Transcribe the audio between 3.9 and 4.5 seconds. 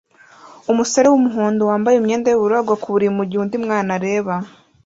areba